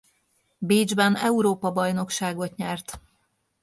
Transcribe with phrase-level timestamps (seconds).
[0.57, 2.99] Bécsben Európa-bajnokságot nyert.